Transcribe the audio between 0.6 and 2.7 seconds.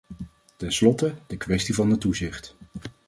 slotte, de kwestie van het toezicht.